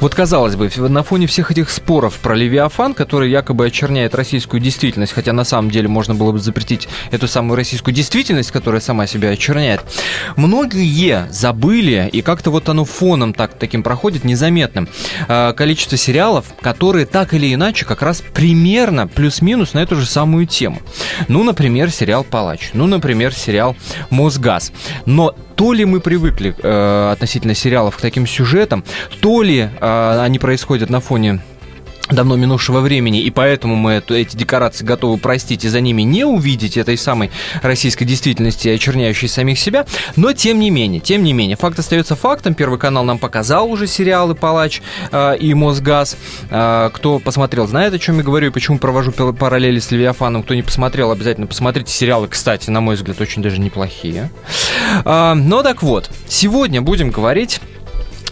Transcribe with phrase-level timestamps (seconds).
[0.00, 5.12] Вот казалось бы, на фоне всех этих споров про Левиафан, который якобы очерняет российскую действительность,
[5.12, 9.30] хотя на самом деле можно было бы запретить эту самую российскую действительность, которая сама себя
[9.30, 9.80] очерняет,
[10.36, 14.88] многие забыли, и как-то вот оно фоном так, таким проходит незаметным,
[15.26, 20.46] э, количество сериалов, которые так или иначе как раз примерно плюс-минус на эту же самую
[20.46, 20.80] тему.
[21.26, 23.76] Ну, например, сериал «Палач», ну, например, сериал
[24.10, 24.70] «Мосгаз».
[25.06, 28.84] Но то ли мы привыкли э, относительно сериалов к таким сюжетам,
[29.20, 31.40] то ли э, они происходят на фоне
[32.10, 36.24] давно минувшего времени, и поэтому мы эту, эти декорации готовы простить и за ними не
[36.24, 37.30] увидеть этой самой
[37.62, 39.86] российской действительности, очерняющей самих себя,
[40.16, 43.86] но тем не менее, тем не менее, факт остается фактом, Первый канал нам показал уже
[43.86, 46.16] сериалы «Палач» э, и «Мосгаз»,
[46.50, 50.54] э, кто посмотрел, знает, о чем я говорю, и почему провожу параллели с «Левиафаном», кто
[50.54, 51.92] не посмотрел, обязательно посмотрите.
[51.92, 54.30] Сериалы, кстати, на мой взгляд, очень даже неплохие.
[55.04, 57.60] Э, но так вот, сегодня будем говорить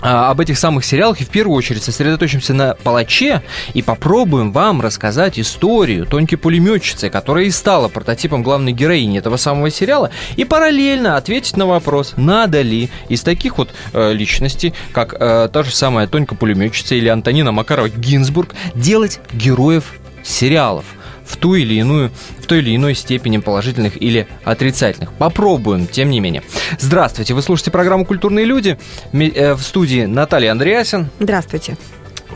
[0.00, 3.42] об этих самых сериалах и в первую очередь сосредоточимся на палаче
[3.74, 9.70] и попробуем вам рассказать историю Тоньки Пулеметчицы, которая и стала прототипом главной героини этого самого
[9.70, 15.48] сериала, и параллельно ответить на вопрос, надо ли из таких вот э, личностей, как э,
[15.52, 20.84] та же самая Тонька Пулеметчица или Антонина Макарова Гинзбург, делать героев сериалов
[21.26, 25.12] в ту или иную, в той или иной степени положительных или отрицательных.
[25.12, 26.42] Попробуем, тем не менее.
[26.78, 28.78] Здравствуйте, вы слушаете программу «Культурные люди».
[29.12, 31.08] Э, в студии Наталья Андреасин.
[31.18, 31.76] Здравствуйте.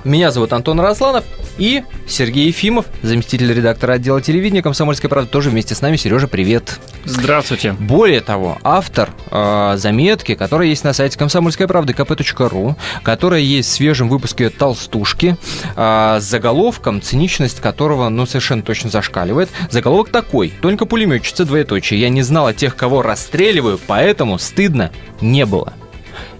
[0.05, 1.25] Меня зовут Антон Росланов
[1.59, 5.97] и Сергей Ефимов, заместитель редактора отдела телевидения «Комсомольской правды», тоже вместе с нами.
[5.97, 6.81] Сережа, привет.
[7.05, 7.73] Здравствуйте.
[7.73, 13.73] Более того, автор э, заметки, которая есть на сайте комсомольской правды kp.ru, которая есть в
[13.73, 15.37] свежем выпуске «Толстушки»,
[15.77, 19.51] э, с заголовком, циничность которого, ну, совершенно точно зашкаливает.
[19.71, 20.53] Заголовок такой.
[20.63, 22.01] «Только пулеметчица, двоеточие.
[22.01, 25.75] Я не знала тех, кого расстреливаю, поэтому стыдно не было».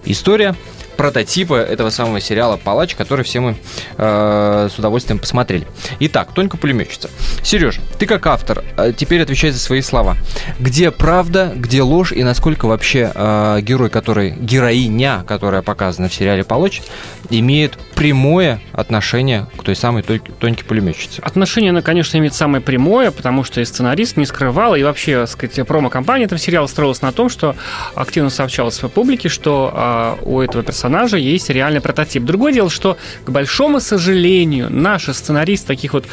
[0.05, 0.57] История
[1.01, 3.57] прототипа этого самого сериала «Палач», который все мы
[3.97, 5.67] э, с удовольствием посмотрели.
[5.99, 7.09] Итак, Тонька пулеметчица.
[7.43, 10.19] Сереж, ты как автор, э, теперь отвечай за свои слова.
[10.59, 16.45] Где правда, где ложь и насколько вообще э, герой, который, героиня, которая показана в сериале
[16.45, 16.83] «Палач»,
[17.31, 21.23] имеет прямое отношение к той самой Тоньке пулеметчице?
[21.23, 25.31] Отношение она, конечно, имеет самое прямое, потому что и сценарист не скрывал, и вообще, так
[25.31, 27.57] сказать, промо-компания этого сериала строилась на том, что
[27.95, 32.25] активно сообщалось в публике, что э, у этого персонажа персонажа есть реальный прототип.
[32.25, 36.05] Другое дело, что, к большому сожалению, наши сценаристы таких вот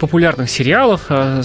[0.00, 1.42] популярных сериалов, э,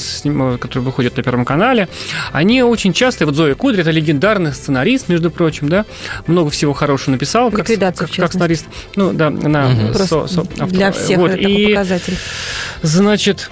[0.59, 1.89] которые выходят на Первом канале,
[2.31, 5.85] они очень часто, вот Зоя Кудри, это легендарный сценарист, между прочим, да,
[6.27, 8.65] много всего хорошего написал, как, как, как сценарист.
[8.95, 9.93] Ну, да, на угу.
[9.93, 10.67] со, со, автор.
[10.67, 11.31] Для всех вот.
[11.31, 12.17] это и, показатель.
[12.83, 13.49] Значит,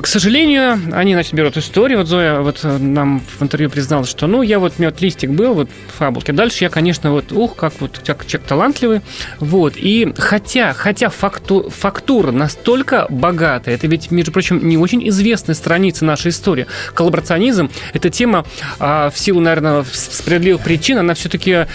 [0.00, 1.98] к сожалению, они, значит, берут историю.
[1.98, 5.00] Вот Зоя вот э, нам в интервью призналась, что, ну, я вот, у меня вот
[5.00, 6.30] листик был, вот, фабулки.
[6.30, 9.00] Дальше я, конечно, вот, ух, как вот человек, человек талантливый.
[9.38, 9.74] Вот.
[9.76, 16.04] И хотя, хотя факту, фактура настолько богатая, это ведь, между прочим, не очень известная страница
[16.04, 16.66] нашей истории.
[16.94, 18.44] Коллаборационизм– это тема,
[18.78, 21.66] а, в силу, наверное, справедливых причин, она все-таки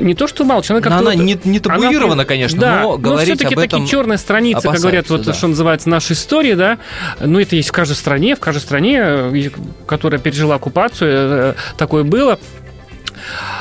[0.00, 0.98] не то, что мало, человек как-то...
[0.98, 3.86] Она вот, не, не табуирована, она, конечно, да, но говорить но все-таки об этом такие
[3.90, 5.32] черные страницы, как говорят, вот, да.
[5.32, 6.78] что называется, наша история, да,
[7.20, 9.50] ну, это есть в каждой стране, в каждой стране, э,
[9.86, 12.38] которая пережила оккупацию, э, такое было.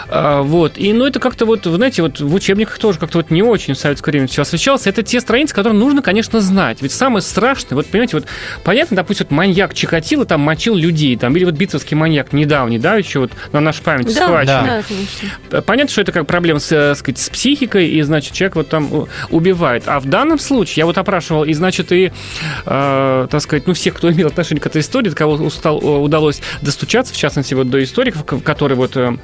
[0.10, 0.78] А, вот.
[0.78, 3.78] И, ну, это как-то вот, знаете, вот в учебниках тоже как-то вот не очень в
[3.78, 4.88] советское время все освещалось.
[4.88, 6.82] Это те страницы, которые нужно, конечно, знать.
[6.82, 8.26] Ведь самое страшное, вот, понимаете, вот
[8.64, 12.96] понятно, допустим, вот маньяк Чикатило там мочил людей, там, или вот битцевский маньяк недавний, да,
[12.96, 14.68] еще вот на нашей памяти да, схваченный.
[14.68, 15.62] Да, конечно.
[15.62, 19.08] Понятно, что это как проблема с, э, сказать, с психикой, и, значит, человек вот там
[19.30, 19.84] убивает.
[19.88, 22.12] А в данном случае я вот опрашивал, и, значит, и,
[22.66, 26.42] э, так сказать, ну, всех, кто имел отношение к этой истории, до кого устал, удалось
[26.62, 29.18] достучаться, в частности, вот до историков, которые вот э,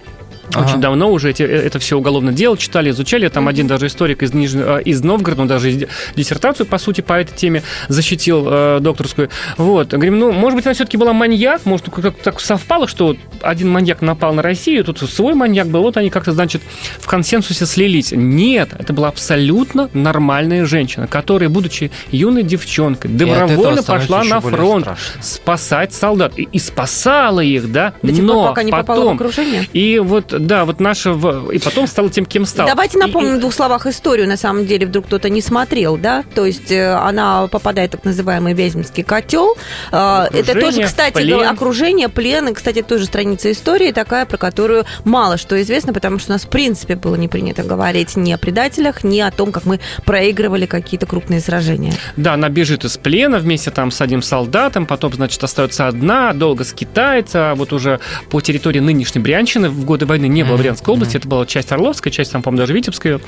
[0.52, 0.66] Ага.
[0.66, 3.28] Очень давно уже эти, э, это все уголовное дело читали, изучали.
[3.30, 7.14] Там один даже историк из, Нижнего, э, из Новгорода, он даже диссертацию, по сути, по
[7.14, 9.30] этой теме защитил э, докторскую.
[9.58, 9.90] Вот.
[9.90, 14.02] Говорим, ну, может быть, она все-таки была маньяк, может, как так совпало, что один маньяк
[14.02, 16.62] напал на Россию, тут свой маньяк был, вот они как-то, значит,
[17.00, 18.12] в консенсусе слились.
[18.12, 24.88] Нет, это была абсолютно нормальная женщина, которая, будучи юной девчонкой, добровольно пошла на фронт
[25.22, 26.34] спасать солдат.
[26.38, 29.18] И, и спасала их, да, До но пока не потом...
[29.18, 29.68] в окружение?
[29.74, 31.12] И вот да, вот наша...
[31.52, 32.68] И потом стал тем, кем стал.
[32.68, 36.24] Давайте напомним и, в двух словах историю, на самом деле, вдруг кто-то не смотрел, да?
[36.36, 39.56] То есть э, она попадает в так называемый Вяземский котел.
[39.92, 41.48] А, это тоже, кстати, плен.
[41.48, 46.32] окружение, плен, и, кстати, тоже страница истории такая, про которую мало что известно, потому что
[46.32, 49.66] у нас, в принципе, было не принято говорить ни о предателях, ни о том, как
[49.66, 51.94] мы проигрывали какие-то крупные сражения.
[52.18, 56.64] Да, она бежит из плена вместе там с одним солдатом, потом, значит, остается одна, долго
[56.64, 61.18] скитается, а вот уже по территории нынешней Брянщины в годы войны не было Брянской области,
[61.18, 63.20] это была часть Орловская, часть там, по-моему, даже Витебская,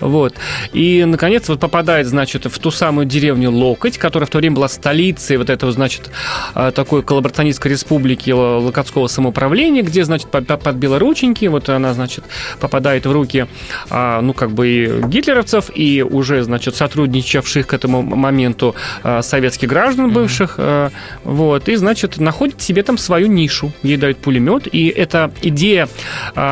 [0.00, 0.34] вот.
[0.72, 4.68] И, наконец, вот попадает, значит, в ту самую деревню Локоть, которая в то время была
[4.68, 6.10] столицей вот этого, значит,
[6.54, 12.24] а, такой коллаборационистской республики Локотского самоуправления, где, значит, под белорученьки, вот она, значит,
[12.60, 13.46] попадает в руки,
[13.90, 19.68] а, ну, как бы и гитлеровцев, и уже, значит, сотрудничавших к этому моменту а, советских
[19.68, 20.92] граждан бывших, mm-hmm.
[21.24, 23.72] вот, и, значит, находит себе там свою нишу.
[23.82, 25.88] Ей дают пулемет, и эта идея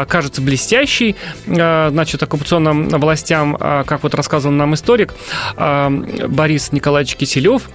[0.09, 1.17] кажется блестящей,
[1.47, 5.15] значит, оккупационным властям, как вот рассказывал нам историк
[5.57, 7.69] Борис Николаевич Киселев,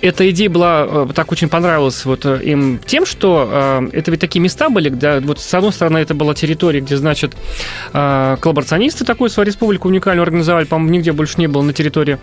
[0.00, 4.20] эта идея была, э, так очень понравилась вот э, им тем, что э, это ведь
[4.20, 7.34] такие места были, где вот с одной стороны это была территория, где, значит,
[7.92, 12.18] коллаборационисты такую свою республику уникальную организовали, по-моему, нигде больше не было на территории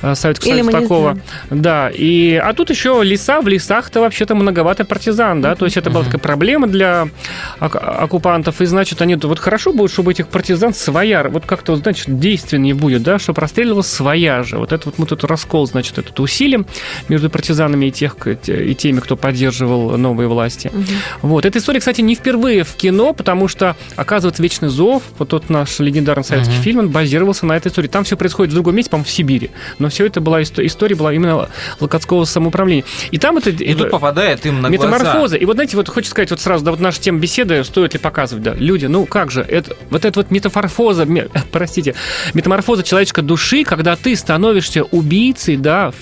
[0.00, 1.18] Советского Союза такого.
[1.50, 5.90] Да, и, а тут еще леса, в лесах-то вообще-то многовато партизан, да, то есть это
[5.90, 7.08] была такая проблема для
[7.58, 12.74] оккупантов, и, значит, они, вот хорошо будет, чтобы этих партизан своя, вот как-то, значит, действеннее
[12.74, 14.58] будет, да, чтобы расстреливалась своя же.
[14.58, 16.66] Вот это вот мы тут раскол, значит, этот усилим
[17.08, 20.70] между партизанами и, тех, и теми, кто поддерживал новые власти.
[20.72, 21.28] Угу.
[21.28, 21.46] Вот.
[21.46, 25.78] Эта история, кстати, не впервые в кино, потому что, оказывается, «Вечный зов», вот тот наш
[25.78, 26.62] легендарный советский угу.
[26.62, 27.88] фильм, он базировался на этой истории.
[27.88, 29.50] Там все происходит в другом месте, по-моему, в Сибири.
[29.78, 31.48] Но все это была история была именно
[31.80, 32.84] Локотского самоуправления.
[33.10, 33.50] И там это...
[33.50, 35.18] И тут попадает им на Метаморфоза.
[35.18, 35.36] Глаза.
[35.36, 37.98] И вот, знаете, вот хочется сказать вот сразу, да, вот наша тема беседы, стоит ли
[37.98, 41.06] показывать, да, люди, ну как же, это, вот эта вот метафорфоза,
[41.52, 41.94] простите,
[42.34, 45.92] метаморфоза человеческой души, когда ты становишься убийцей, да,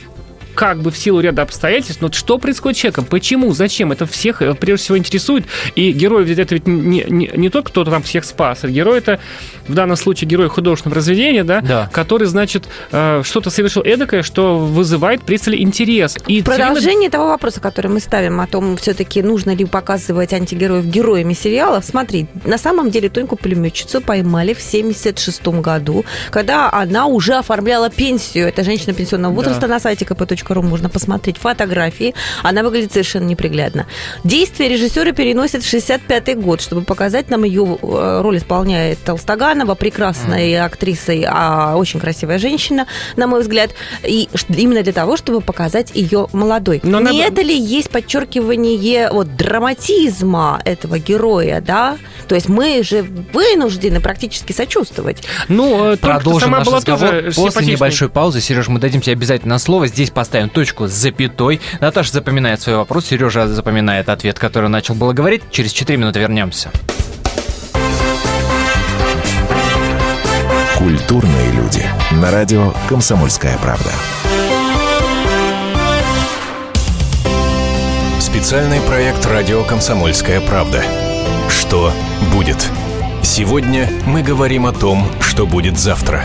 [0.54, 4.42] как бы в силу ряда обстоятельств, но что происходит с человеком, почему, зачем, это всех
[4.42, 5.44] э, прежде всего интересует.
[5.74, 8.98] И герой ведь это ведь не, не, не тот, кто там всех спас, а герой
[8.98, 9.20] это
[9.68, 11.90] в данном случае герой художественного произведения, да, да.
[11.92, 16.16] который, значит, э, что-то совершил эдакое, что вызывает пристальный интерес.
[16.26, 17.10] И в продолжение время...
[17.10, 22.26] того вопроса, который мы ставим о том, все-таки нужно ли показывать антигероев героями сериалов, смотри,
[22.44, 28.48] на самом деле Тоньку пулеметчицу поймали в 76 году, когда она уже оформляла пенсию.
[28.48, 29.68] Это женщина пенсионного возраста да.
[29.68, 32.14] на сайте kp.ru можно посмотреть фотографии.
[32.42, 33.86] Она выглядит совершенно неприглядно.
[34.24, 39.74] Действие режиссера переносит в 65 год, чтобы показать нам ее э, роль исполняет Толстоган Романова,
[39.74, 40.64] прекрасной mm.
[40.64, 42.86] актрисой, а очень красивая женщина,
[43.16, 43.70] на мой взгляд,
[44.04, 46.80] и именно для того, чтобы показать ее молодой.
[46.82, 47.18] Но Не надо...
[47.18, 51.98] это ли есть подчеркивание вот драматизма этого героя, да?
[52.28, 53.02] То есть мы же
[53.32, 55.22] вынуждены практически сочувствовать.
[55.48, 58.40] Ну, продолжим наш разговор после небольшой паузы.
[58.40, 59.88] Сереж, мы дадим тебе обязательно слово.
[59.88, 61.60] Здесь поставим точку с запятой.
[61.80, 65.42] Наташа запоминает свой вопрос, Сережа запоминает ответ, который начал было говорить.
[65.50, 66.70] Через 4 минуты вернемся.
[70.78, 71.84] Культурные люди.
[72.12, 73.90] На радио «Комсомольская правда».
[78.18, 80.82] Специальный проект «Радио Комсомольская правда».
[81.48, 81.92] Что
[82.32, 82.70] будет?
[83.22, 86.24] Сегодня мы говорим о том, что будет завтра.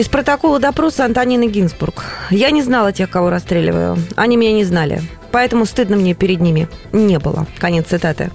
[0.00, 2.04] Из протокола допроса Антонины Гинзбург.
[2.30, 3.98] Я не знала тех, кого расстреливаю.
[4.16, 7.46] Они меня не знали поэтому стыдно мне перед ними не было.
[7.58, 8.30] Конец цитаты.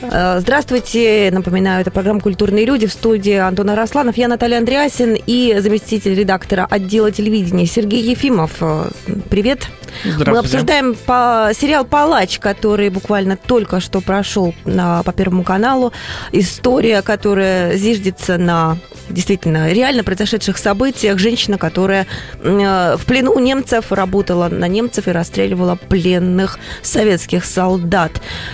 [0.00, 4.16] Э, здравствуйте, напоминаю, это программа «Культурные люди» в студии Антона Росланов.
[4.16, 8.52] Я Наталья Андреасин и заместитель редактора отдела телевидения Сергей Ефимов.
[8.60, 8.90] Э,
[9.28, 9.68] привет.
[10.04, 15.92] Мы обсуждаем по, сериал «Палач», который буквально только что прошел на, по Первому каналу.
[16.32, 18.78] История, которая зиждется на
[19.08, 21.18] действительно реально произошедших событиях.
[21.18, 22.06] Женщина, которая
[22.40, 28.12] э, в плену у немцев работала на немцев и расстреливала пленных советских солдат.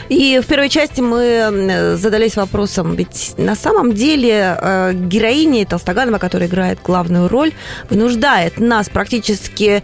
[0.09, 6.49] И в первой части мы задались вопросом, ведь на самом деле э, героиня Толстоганова, которая
[6.49, 7.53] играет главную роль,
[7.91, 9.83] вынуждает нас практически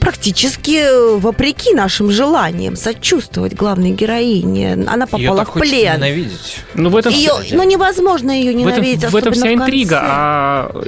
[0.00, 4.84] практически вопреки нашим желаниям сочувствовать главной героине.
[4.88, 5.96] Она попала в плен.
[5.96, 6.58] ненавидеть.
[6.74, 9.04] Ну, в этом ее, ну, невозможно ее ненавидеть.
[9.04, 10.00] В этом, в этом вся интрига.
[10.02, 10.82] А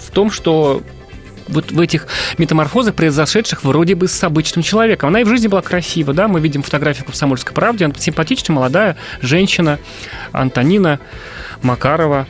[0.00, 0.82] в том, что
[1.48, 2.06] вот в этих
[2.38, 5.08] метаморфозах, произошедших вроде бы с обычным человеком.
[5.08, 8.56] Она и в жизни была красива, да, мы видим фотографию в «Комсомольской правде», она симпатичная,
[8.56, 9.78] молодая женщина,
[10.32, 10.98] Антонина
[11.62, 12.26] Макарова,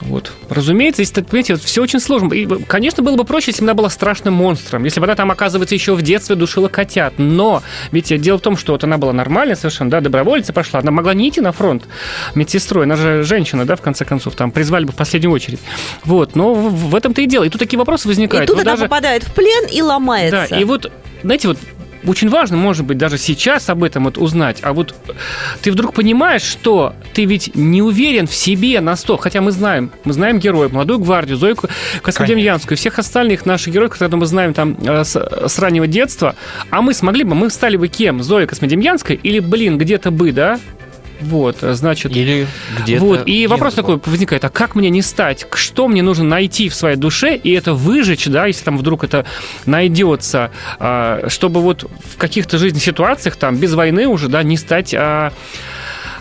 [0.00, 0.32] вот.
[0.48, 2.32] Разумеется, здесь, понимаете, вот все очень сложно.
[2.32, 4.84] И, конечно, было бы проще, если бы она была страшным монстром.
[4.84, 7.14] Если бы она там, оказывается, еще в детстве душила котят.
[7.18, 10.80] Но ведь дело в том, что вот она была нормальная совершенно, да, добровольца пошла.
[10.80, 11.84] Она могла не идти на фронт
[12.34, 12.84] медсестрой.
[12.84, 15.60] Она же женщина, да, в конце концов, там призвали бы в последнюю очередь.
[16.04, 16.36] Вот.
[16.36, 17.44] Но в этом-то и дело.
[17.44, 18.44] И тут такие вопросы возникают.
[18.44, 18.84] И тут вот она даже...
[18.84, 20.46] попадает в плен и ломается.
[20.50, 21.58] Да, и вот знаете, вот
[22.06, 24.58] очень важно, может быть, даже сейчас об этом вот узнать.
[24.62, 24.94] А вот
[25.62, 29.90] ты вдруг понимаешь, что ты ведь не уверен в себе на 100, хотя мы знаем,
[30.04, 31.56] мы знаем героев, молодую гвардию, Зою
[32.02, 36.34] Космодемьянскую, всех остальных наших героев, которые мы знаем там э, с, с раннего детства,
[36.70, 38.22] а мы смогли бы, мы стали бы кем?
[38.22, 40.58] Зоя Космодемьянской или, блин, где-то бы, да,
[41.20, 42.14] вот, значит...
[42.14, 42.46] Или
[42.82, 43.04] где-то...
[43.04, 45.46] Вот, и вопрос такой возникает, а как мне не стать?
[45.52, 49.24] Что мне нужно найти в своей душе и это выжечь, да, если там вдруг это
[49.66, 54.94] найдется, а, чтобы вот в каких-то жизненных ситуациях, там, без войны уже, да, не стать
[54.94, 55.32] а,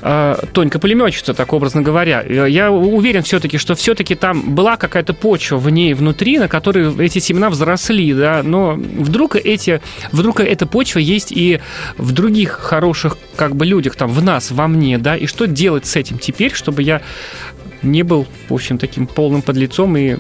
[0.01, 2.21] э, Тонька пулеметчица, так образно говоря.
[2.21, 7.19] Я уверен все-таки, что все-таки там была какая-то почва в ней внутри, на которой эти
[7.19, 11.59] семена взросли, да, но вдруг эти, вдруг эта почва есть и
[11.97, 15.85] в других хороших как бы людях, там, в нас, во мне, да, и что делать
[15.85, 17.01] с этим теперь, чтобы я
[17.81, 20.17] не был, в общем, таким полным подлецом и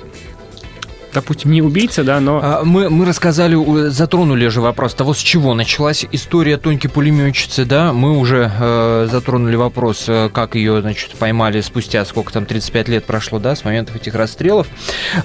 [1.17, 2.39] допустим, не убийца, да, но...
[2.43, 7.91] А, мы, мы рассказали, затронули же вопрос того, с чего началась история Тоньки пулеметчицы, да,
[7.91, 13.05] мы уже э, затронули вопрос, э, как ее, значит, поймали спустя, сколько там, 35 лет
[13.05, 14.67] прошло, да, с момента этих расстрелов,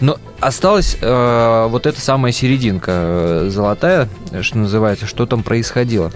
[0.00, 4.08] но осталась э, вот эта самая серединка э, золотая,
[4.40, 6.10] что называется, что там происходило.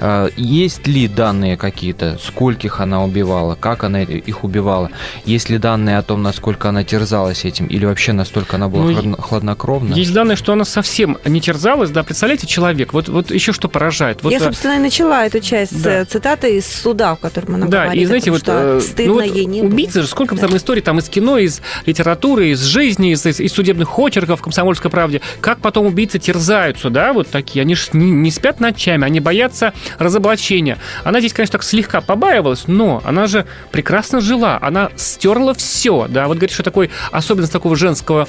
[0.00, 4.90] Э, есть ли данные какие-то, скольких она убивала, как она их убивала,
[5.26, 9.17] есть ли данные о том, насколько она терзалась этим, или вообще настолько она была ну,
[9.18, 9.94] хладнокровно.
[9.94, 14.22] Есть данные, что она совсем не терзалась, да, представляете, человек, вот, вот еще что поражает.
[14.22, 16.00] Вот, Я, э, собственно, и начала эту часть да.
[16.00, 19.20] Э, цитаты из суда, в котором она да, говорит, и знаете, вот, что стыдно ну,
[19.20, 20.02] вот ей не убийцы было.
[20.02, 20.42] же, сколько да.
[20.42, 24.90] там историй там из кино, из литературы, из жизни, из, из судебных очерков в «Комсомольской
[24.90, 29.20] правде», как потом убийцы терзаются, да, вот такие, они же не, не спят ночами, они
[29.20, 30.78] боятся разоблачения.
[31.04, 36.28] Она здесь, конечно, так слегка побаивалась, но она же прекрасно жила, она стерла все, да,
[36.28, 38.28] вот говорит, что такой особенность такого женского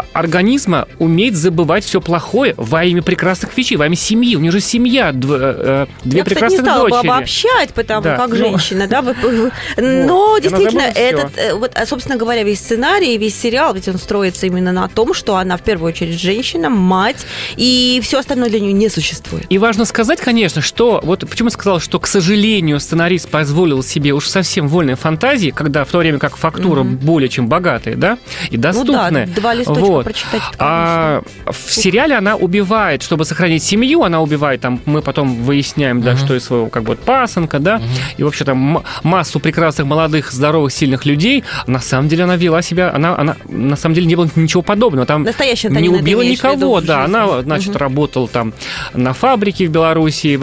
[0.00, 4.36] а, организма уметь забывать все плохое во имя прекрасных вещей, во имя семьи.
[4.36, 7.08] У нее же семья, дв, э, две Я, прекрасных кстати, не стала дочери.
[7.08, 8.16] бы обобщать, потому да.
[8.16, 9.02] как ну, женщина, да,
[9.76, 14.46] но действительно, этот, э, вот, а, собственно говоря, весь сценарий, весь сериал, ведь он строится
[14.46, 17.26] именно на том, что она в первую очередь женщина, мать,
[17.56, 19.46] и все остальное для нее не существует.
[19.48, 24.12] И важно сказать, конечно, что, вот почему я сказал, что, к сожалению, сценарист позволил себе
[24.12, 27.04] уж совсем вольные фантазии, когда в то время как фактура mm-hmm.
[27.04, 28.18] более чем богатая, да,
[28.50, 29.26] и доступная.
[29.26, 30.04] Ну да, два листочка вот.
[30.04, 30.42] прочитать.
[30.58, 36.12] А в сериале она убивает, чтобы сохранить семью, она убивает, там мы потом выясняем, да,
[36.12, 36.24] uh-huh.
[36.24, 38.14] что из своего как бы пасынка, да, uh-huh.
[38.18, 41.44] и вообще там массу прекрасных, молодых, здоровых, сильных людей.
[41.66, 45.06] На самом деле она вела себя, она, она на самом деле не было ничего подобного.
[45.06, 47.78] Там Настоящая не убила никого, да, она, значит, uh-huh.
[47.78, 48.52] работала там
[48.94, 50.38] на фабрике в Беларуси,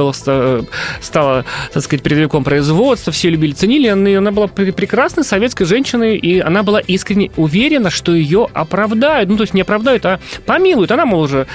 [1.01, 6.63] стала, так сказать, передовиком производства, все любили, ценили, она была прекрасной советской женщиной, и она
[6.63, 9.30] была искренне уверена, что ее оправдают.
[9.30, 10.91] Ну, то есть не оправдают, а помилуют.
[10.91, 11.48] Она, мол, уже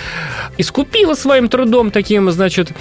[0.59, 2.73] искупила своим трудом таким, значит,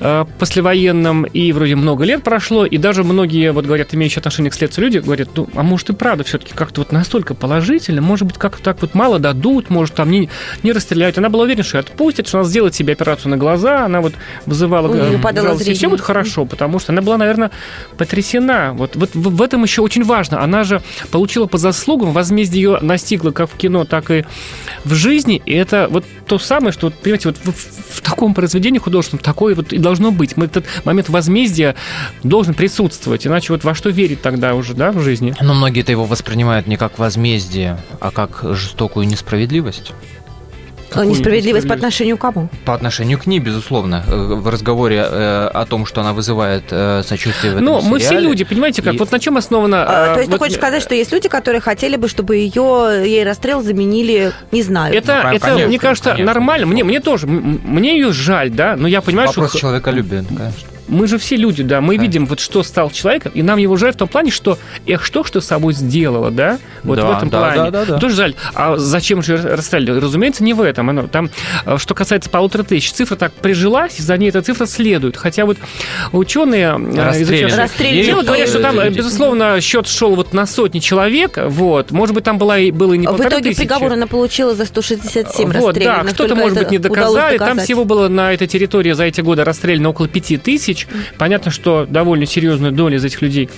[0.00, 4.54] э, послевоенным, и вроде много лет прошло, и даже многие, вот говорят, имеющие отношение к
[4.54, 8.38] следствию люди, говорят, ну, а может и правда все-таки как-то вот настолько положительно, может быть,
[8.38, 10.28] как-то так вот мало дадут, может, там не,
[10.62, 11.18] не расстреляют.
[11.18, 14.14] Она была уверена, что отпустят, что она сделает себе операцию на глаза, она вот
[14.46, 14.88] вызывала
[15.56, 17.50] жалость, и все будет хорошо, потому что она была, наверное,
[17.96, 18.72] потрясена.
[18.74, 20.42] Вот, вот в этом еще очень важно.
[20.42, 24.24] Она же получила по заслугам, возмездие ее настигло как в кино, так и
[24.84, 29.54] в жизни, это вот то самое, что, понимаете, вот в, в таком произведении художественном такое
[29.54, 30.36] вот и должно быть.
[30.36, 31.74] Мы этот момент возмездия
[32.22, 35.34] должен присутствовать, иначе вот во что верить тогда уже, да, в жизни?
[35.40, 39.92] Но многие-то его воспринимают не как возмездие, а как жестокую несправедливость.
[40.88, 42.48] Какую несправедливость по отношению к кому?
[42.64, 44.04] По отношению к ней, безусловно.
[44.06, 47.98] Э, в разговоре э, о том, что она вызывает э, сочувствие в этом Но мы
[47.98, 48.94] все люди, понимаете как?
[48.94, 48.98] И...
[48.98, 49.84] Вот на чем основано...
[49.84, 50.36] А, то есть вот...
[50.36, 54.62] ты хочешь сказать, что есть люди, которые хотели бы, чтобы ее, ей расстрел заменили, не
[54.62, 54.94] знаю.
[54.94, 56.66] Это, ну, это конечно, мне кажется, конечно, нормально.
[56.66, 57.26] Мне, мне тоже.
[57.26, 59.58] Мне ее жаль, да, но я понимаю, Вопрос что...
[59.58, 60.75] человеколюбия, конечно.
[60.88, 62.02] Мы же все люди, да, мы да.
[62.02, 65.22] видим, вот что стал человеком, и нам его жаль в том плане, что, эх, что
[65.22, 66.58] ты с собой сделала, да?
[66.82, 67.70] Вот да, в этом да, плане.
[67.70, 67.98] Да, да, да.
[67.98, 68.34] Тоже жаль.
[68.54, 70.00] А зачем же расстреливали?
[70.00, 70.90] Разумеется, не в этом.
[70.90, 71.30] Оно, там,
[71.64, 75.16] э, что касается полутора тысяч, цифра так прижилась, и за ней эта цифра следует.
[75.16, 75.58] Хотя вот
[76.12, 82.14] ученые э, изучавшие говорят, что там, безусловно, счет шел вот на сотни человек, вот, может
[82.14, 83.60] быть, там была, было и не В итоге тысячи.
[83.60, 87.38] приговор она получила за 167 вот, Да, кто-то, может быть, не доказали.
[87.38, 90.75] Там всего было на этой территории за эти годы расстреляно около пяти тысяч.
[91.18, 93.48] Понятно, что довольно серьезную долю из этих людей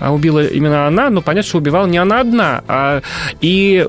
[0.00, 2.64] а, убила именно она, но понятно, что убивала не она одна.
[2.68, 3.02] А,
[3.40, 3.86] и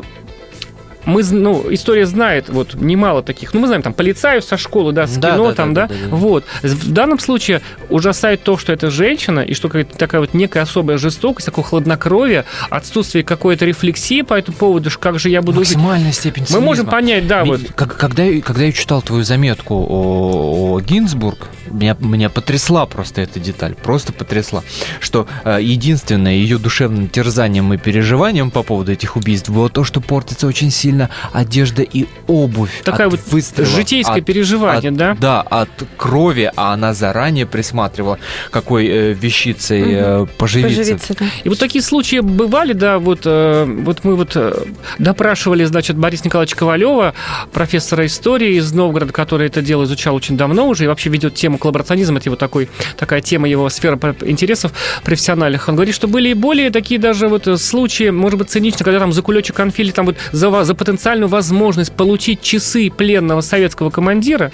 [1.10, 5.08] мы, ну, история знает вот немало таких, ну, мы знаем, там, полицаю со школы, да,
[5.08, 6.46] с да, кино, да, там, да, да, да, да, вот.
[6.62, 10.98] В данном случае ужасает то, что это женщина, и что какая-то такая вот некая особая
[10.98, 16.16] жестокость, такое хладнокровие, отсутствие какой-то рефлексии по этому поводу, как же я буду Максимальная жить.
[16.16, 16.60] степень цинизма.
[16.60, 17.62] Мы можем понять, да, вот.
[17.76, 23.40] Как, когда, когда я читал твою заметку о, о Гинзбург, меня, меня потрясла просто эта
[23.40, 24.64] деталь, просто потрясла,
[25.00, 30.02] что э, единственное ее душевным терзанием и переживанием по поводу этих убийств было то, что
[30.02, 30.99] портится очень сильно
[31.32, 32.82] одежда и обувь.
[32.84, 35.18] Такая вот выстрела, житейское от, переживание, от, да?
[35.20, 38.20] Да, от крови, а она заранее присматривала,
[38.52, 40.80] какой э, вещицей э, поживиться.
[40.80, 41.26] поживиться да.
[41.44, 44.54] И вот такие случаи бывали, да, вот, э, вот мы вот э,
[44.98, 47.14] допрашивали, значит, Бориса Николаевича Ковалева,
[47.54, 51.58] профессора истории из Новгорода, который это дело изучал очень давно уже и вообще ведет тему
[51.58, 55.68] коллаборационизм, это его такой, такая тема его сфера интересов профессиональных.
[55.68, 59.14] Он говорит, что были и более такие даже вот случаи, может быть, циничные, когда там
[59.14, 64.52] за кулечек конфили, там вот за, за потенциальную возможность получить часы пленного советского командира,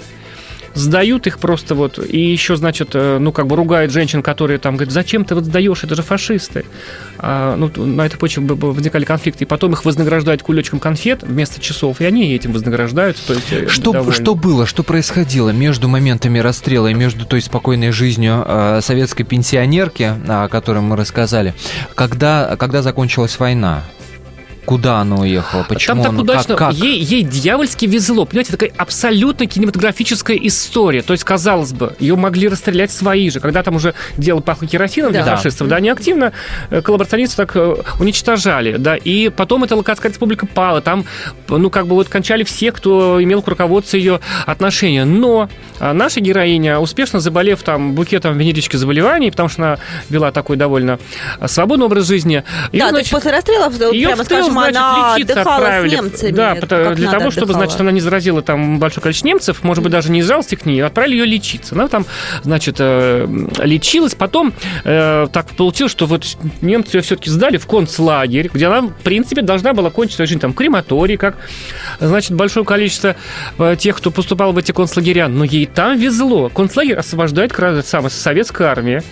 [0.76, 4.76] сдают их просто вот, и еще, значит, э, ну, как бы ругают женщин, которые там
[4.76, 6.66] говорят, зачем ты вот сдаешь, это же фашисты.
[7.18, 12.02] А, ну, на этой почве возникали конфликты, и потом их вознаграждают кулечком конфет вместо часов,
[12.02, 13.26] и они этим вознаграждаются.
[13.26, 17.90] То есть э, что, что было, что происходило между моментами расстрела и между той спокойной
[17.90, 21.54] жизнью э, советской пенсионерки, о которой мы рассказали,
[21.94, 23.84] когда, когда закончилась война?
[24.66, 25.64] Куда она уехала?
[25.68, 26.56] Почему Там так удачно.
[26.56, 26.74] Как, как?
[26.74, 28.26] Ей, ей дьявольски везло.
[28.26, 31.02] Понимаете, такая абсолютно кинематографическая история.
[31.02, 33.38] То есть, казалось бы, ее могли расстрелять свои же.
[33.38, 35.22] Когда там уже дело пахло керосином да.
[35.22, 36.32] для фашистов, да, они активно
[36.70, 41.04] э, коллаборационистов так э, уничтожали, да, и потом эта Локатская республика пала, там,
[41.48, 45.04] ну, как бы вот кончали все, кто имел к руководству ее отношения.
[45.04, 50.56] Но а, наша героиня, успешно заболев там букетом венерических заболеваний, потому что она вела такой
[50.56, 50.98] довольно
[51.46, 52.42] свободный образ жизни.
[52.72, 55.88] Ее, да, значит, то есть после расстрела, прямо скажем, значит, она лечиться отправили.
[55.88, 57.64] С немцами, да, потому, для того, чтобы, отдыхала.
[57.66, 60.66] значит, она не заразила там большое количество немцев, может быть, даже не из жалости к
[60.66, 61.74] ней, отправили ее лечиться.
[61.74, 62.06] Она там,
[62.42, 63.26] значит, э,
[63.62, 64.14] лечилась.
[64.14, 64.52] Потом
[64.84, 66.24] э, так получилось, что вот
[66.60, 70.40] немцы ее все-таки сдали в концлагерь, где она, в принципе, должна была кончить свою жизнь
[70.40, 71.36] там крематорий, как,
[72.00, 73.16] значит, большое количество
[73.58, 75.28] э, тех, кто поступал в эти концлагеря.
[75.28, 76.48] Но ей там везло.
[76.48, 77.52] Концлагерь освобождает
[77.84, 79.02] самая советская армия.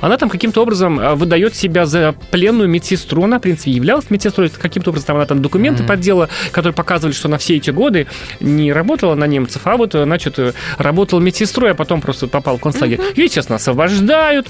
[0.00, 3.24] Она там каким-то образом выдает себя за пленную медсестру.
[3.24, 5.86] Она, в принципе, являлась медсестрой каким-то образом там она там документы mm-hmm.
[5.86, 8.06] подделала, которые показывали, что она все эти годы
[8.40, 10.38] не работала на немцев, а вот, значит,
[10.78, 12.98] работала медсестрой, а потом просто попала в концлагерь.
[12.98, 13.16] Mm-hmm.
[13.16, 14.48] Ее, естественно, освобождают.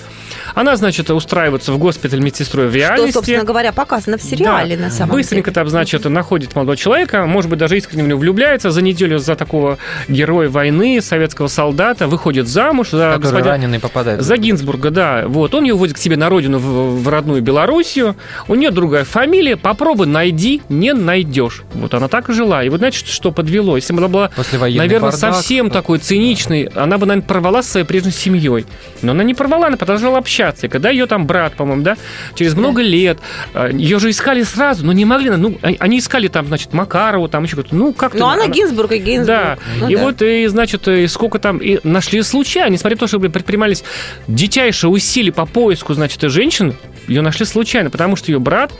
[0.54, 3.10] Она, значит, устраивается в госпиталь медсестрой в реальности.
[3.10, 4.84] Что, собственно говоря, показано в сериале да.
[4.84, 5.54] на самом Быстренько деле.
[5.54, 9.36] там, значит, находит молодого человека, может быть, даже искренне в него влюбляется, за неделю за
[9.36, 9.78] такого
[10.08, 13.50] героя войны, советского солдата, выходит замуж за господина...
[13.50, 14.22] раненый попадает.
[14.22, 15.24] За Гинзбурга, да.
[15.26, 15.54] Вот.
[15.54, 18.16] Он ее уводит к себе на родину, в, в родную Белоруссию.
[18.48, 19.56] У нее другая фамилия.
[19.56, 21.62] Попробуй найди, не найдешь.
[21.74, 22.64] Вот она так и жила.
[22.64, 23.76] И вот знаете, что подвело?
[23.76, 25.74] Если бы она была, наверное, бардак, совсем то...
[25.74, 28.64] такой циничной, она бы, наверное, порвала со своей прежней семьей.
[29.02, 30.66] Но она не порвала, она продолжала общаться.
[30.66, 31.96] И когда ее там брат, по-моему, да,
[32.34, 33.18] через много лет,
[33.54, 35.30] э, ее же искали сразу, но не могли.
[35.30, 37.74] Ну, они искали там, значит, Макарову, там еще кто-то.
[37.74, 38.18] Ну, как-то.
[38.18, 39.26] Ну, она, она Гинзбург и Гинзбург.
[39.26, 39.58] Да.
[39.80, 40.02] Ну, и да.
[40.02, 43.84] вот, и, значит, и сколько там, и нашли случайно, несмотря на то, что предпринимались
[44.28, 46.74] дичайшие усилия по поиску, значит, женщин,
[47.08, 48.72] ее нашли случайно, потому что ее брат,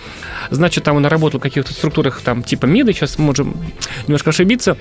[0.51, 3.57] значит, там он работал каких-то структурах там типа МИДа, сейчас можем
[4.07, 4.77] немножко ошибиться,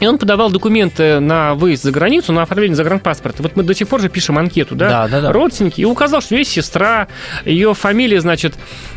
[0.00, 3.42] и он подавал документы на выезд за границу, на оформление загранпаспорта.
[3.42, 4.88] Вот мы до сих пор же пишем анкету, да?
[4.88, 5.32] Да, да, да.
[5.32, 5.82] Родственники.
[5.82, 7.08] И указал, что есть сестра,
[7.44, 8.54] ее фамилия, значит,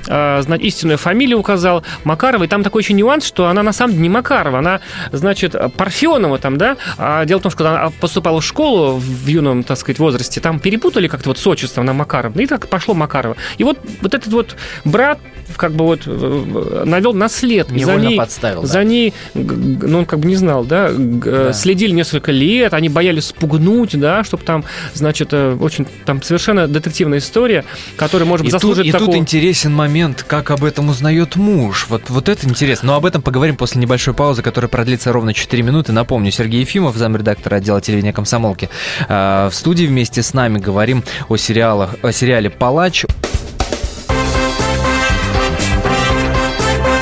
[0.07, 2.45] э, истинную фамилию указал, Макарова.
[2.45, 4.79] И там такой еще нюанс, что она на самом деле не Макарова, она,
[5.11, 6.77] значит, Парфенова там, да?
[6.97, 10.39] А дело в том, что когда она поступала в школу в юном, так сказать, возрасте,
[10.39, 12.39] там перепутали как-то вот с отчеством на Макарова.
[12.39, 13.35] И так пошло Макарова.
[13.57, 15.19] И вот, вот этот вот брат
[15.57, 17.69] как бы вот э, навел на след.
[17.69, 18.63] Невольно за ней, подставил.
[18.63, 18.83] За да.
[18.83, 21.53] ней, ну, он как бы не знал, да, да.
[21.53, 27.65] следили несколько лет, они боялись спугнуть, да, чтобы там, значит, очень там совершенно детективная история,
[27.95, 29.09] которая, может быть, и заслужит тут, такого...
[29.09, 31.87] И тут интересен момент, как об этом узнает муж.
[31.89, 32.87] Вот, вот это интересно.
[32.87, 35.91] Но об этом поговорим после небольшой паузы, которая продлится ровно 4 минуты.
[35.91, 38.69] Напомню, Сергей Ефимов, замредактора отдела телевидения «Комсомолки».
[39.07, 43.05] В студии вместе с нами говорим о, сериалах, о сериале «Палач».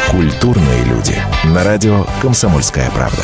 [0.10, 1.16] Культурные люди.
[1.46, 3.24] На радио «Комсомольская правда».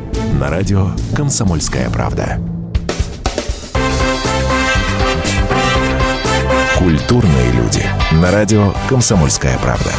[0.41, 2.39] на радио «Комсомольская правда».
[6.79, 7.85] Культурные люди.
[8.13, 9.91] На радио «Комсомольская правда».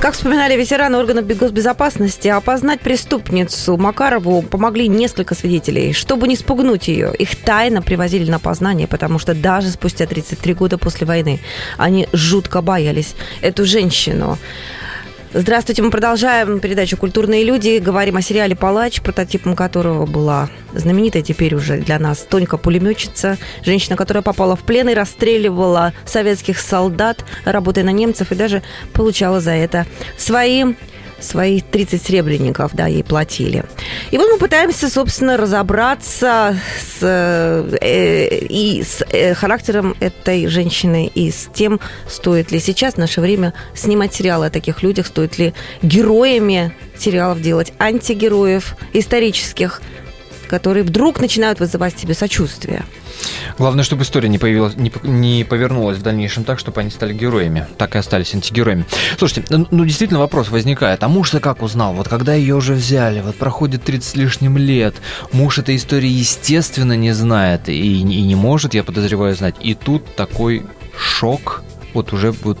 [0.00, 5.92] Как вспоминали ветераны органов госбезопасности, опознать преступницу Макарову помогли несколько свидетелей.
[5.92, 10.78] Чтобы не спугнуть ее, их тайно привозили на опознание, потому что даже спустя 33 года
[10.78, 11.38] после войны
[11.78, 14.36] они жутко боялись эту женщину.
[15.34, 17.78] Здравствуйте, мы продолжаем передачу «Культурные люди».
[17.78, 23.96] Говорим о сериале «Палач», прототипом которого была знаменитая теперь уже для нас Тонька пулеметчица, женщина,
[23.96, 29.52] которая попала в плен и расстреливала советских солдат, работая на немцев, и даже получала за
[29.52, 29.86] это
[30.18, 30.74] свои
[31.22, 33.64] свои 30 сребреников, да, ей платили.
[34.10, 41.30] И вот мы пытаемся, собственно, разобраться с, э, и с э, характером этой женщины, и
[41.30, 45.54] с тем, стоит ли сейчас в наше время снимать сериалы о таких людях, стоит ли
[45.82, 49.80] героями сериалов делать антигероев исторических,
[50.52, 52.84] которые вдруг начинают вызывать себе сочувствие.
[53.56, 57.66] Главное, чтобы история не, появилась, не, не повернулась в дальнейшем так, чтобы они стали героями.
[57.78, 58.84] Так и остались антигероями.
[59.16, 61.02] Слушайте, ну действительно вопрос возникает.
[61.04, 61.94] А муж-то как узнал?
[61.94, 64.94] Вот когда ее уже взяли, вот проходит 30 с лишним лет,
[65.32, 69.54] муж этой истории естественно не знает и, и не может, я подозреваю, знать.
[69.60, 71.62] И тут такой шок,
[71.94, 72.58] вот уже вот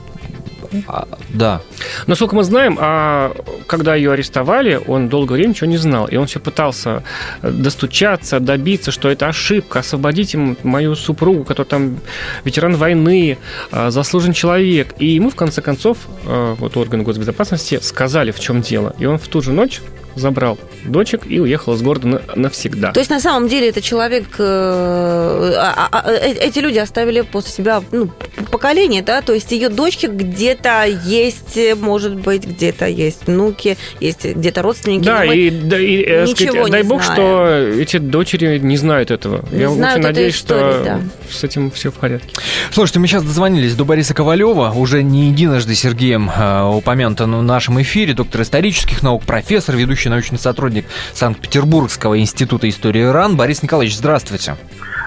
[0.86, 1.60] а, да.
[2.06, 3.34] Насколько мы знаем, а,
[3.66, 6.06] когда ее арестовали, он долгое время ничего не знал.
[6.06, 7.02] И он все пытался
[7.42, 11.98] достучаться, добиться, что это ошибка, освободить им мою супругу, которая там
[12.44, 13.38] ветеран войны,
[13.70, 14.94] а, заслуженный человек.
[14.98, 18.94] И ему, в конце концов, а, вот органы госбезопасности сказали, в чем дело.
[18.98, 19.80] И он в ту же ночь
[20.14, 22.92] забрал дочек и уехал из города навсегда.
[22.92, 27.22] То есть на самом деле это человек, э, а, а, а, э, эти люди оставили
[27.22, 28.10] после себя ну,
[28.50, 34.62] поколение, да, то есть ее дочки где-то есть, может быть, где-то есть внуки, есть где-то
[34.62, 35.04] родственники.
[35.04, 37.14] Да, и, да, и э, сказать, дай бог, знаем.
[37.14, 39.44] что эти дочери не знают этого.
[39.50, 41.00] Не Я знают очень надеюсь, истории, что да.
[41.30, 42.34] с этим все в порядке.
[42.72, 47.80] Слушайте, мы сейчас дозвонились до Бориса Ковалева, уже не единожды Сергеем э, упомянутым в нашем
[47.82, 53.36] эфире, доктор исторических наук, профессор, ведущий научный сотрудник Санкт-Петербургского института истории РАН.
[53.36, 54.56] Борис Николаевич, здравствуйте.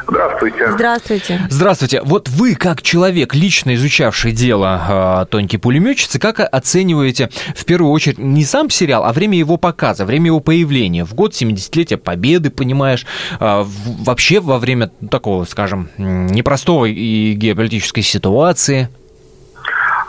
[0.07, 0.71] Здравствуйте.
[0.71, 1.41] Здравствуйте.
[1.49, 2.01] Здравствуйте.
[2.03, 8.19] Вот вы, как человек, лично изучавший дело э, Тоньки пулеметчицы, как оцениваете в первую очередь
[8.19, 11.05] не сам сериал, а время его показа, время его появления?
[11.05, 13.05] В год 70-летия Победы, понимаешь,
[13.39, 13.63] э,
[14.05, 18.89] вообще во время такого, скажем, непростой и геополитической ситуации?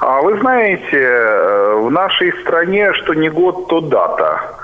[0.00, 4.56] А вы знаете, э, в нашей стране, что не год, то дата.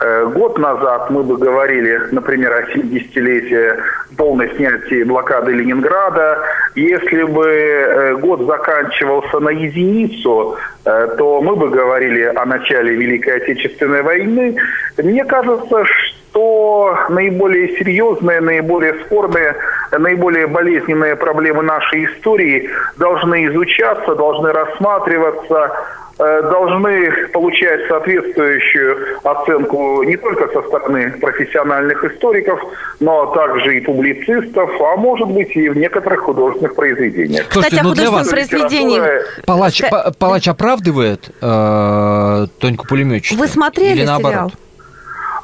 [0.00, 3.72] Э, год назад мы бы говорили, например, о 70-летии
[4.16, 6.38] полной снятия блокады Ленинграда.
[6.76, 13.38] Если бы э, год заканчивался на единицу, э, то мы бы говорили о начале Великой
[13.38, 14.56] Отечественной войны.
[14.98, 19.56] Мне кажется, что наиболее серьезные, наиболее спорные,
[19.90, 25.72] наиболее болезненные проблемы нашей истории должны изучаться, должны рассматриваться
[26.18, 32.60] должны получать соответствующую оценку не только со стороны профессиональных историков,
[33.00, 37.46] но также и публицистов, а может быть и в некоторых художественных произведениях.
[37.48, 39.00] Кстати, Слушайте, ну для вас произведений...
[39.46, 39.82] Палач,
[40.18, 43.38] Палач оправдывает э, Тоньку пулеметчицу?
[43.38, 44.32] Вы смотрели Или наоборот?
[44.32, 44.52] сериал?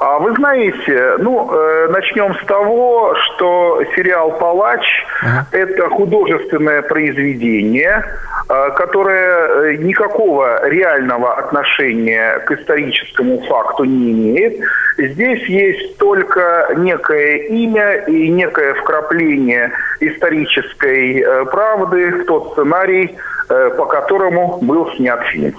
[0.07, 4.85] А вы знаете, ну, э, начнем с того, что сериал «Палач»
[5.23, 8.05] ага.– это художественное произведение,
[8.51, 14.61] э, которое э, никакого реального отношения к историческому факту не имеет.
[14.99, 23.17] Здесь есть только некое имя и некое вкрапление исторической э, правды в тот сценарий,
[23.49, 25.55] э, по которому был снят фильм.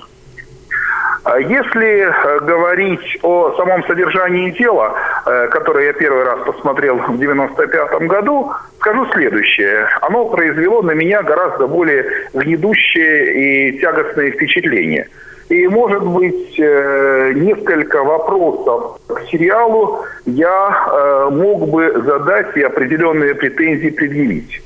[1.24, 4.94] А если э, говорить о самом содержании дела,
[5.26, 9.88] э, которое я первый раз посмотрел в 95 году, скажу следующее.
[10.02, 15.08] Оно произвело на меня гораздо более гнедущее и тягостное впечатление.
[15.50, 23.90] И, может быть, э, несколько вопросов к сериалу я мог бы задать и определенные претензии
[23.90, 24.62] предъявить.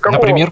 [0.00, 0.48] Какого Например?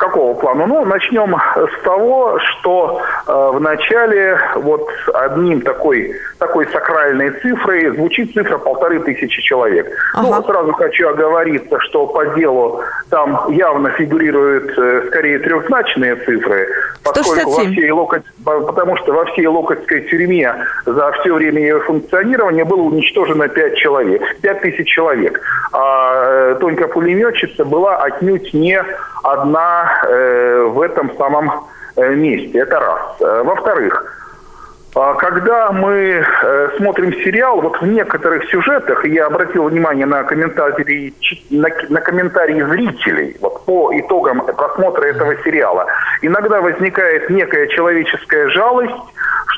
[0.00, 0.66] Какого плана?
[0.66, 8.32] Ну, начнем с того, что э, в начале вот одним такой, такой сакральной цифрой звучит
[8.32, 9.86] цифра полторы тысячи человек.
[10.14, 10.36] Ну, ага.
[10.40, 16.66] Ну, сразу хочу оговориться, что по делу там явно фигурируют э, скорее трехзначные цифры,
[17.04, 22.64] поскольку во всей Локоть, потому что во всей Локотской тюрьме за все время ее функционирования
[22.64, 25.42] было уничтожено пять человек, пять тысяч человек.
[25.74, 28.82] А э, Тонька пулеметчица была отнюдь не
[29.22, 32.58] одна э, в этом самом э, месте.
[32.58, 33.20] Это раз.
[33.20, 34.19] Э, во-вторых,
[34.92, 36.24] когда мы
[36.76, 41.14] смотрим сериал, вот в некоторых сюжетах, я обратил внимание на комментарии,
[41.50, 45.86] на, на комментарии зрителей вот, по итогам просмотра этого сериала,
[46.22, 48.94] иногда возникает некая человеческая жалость,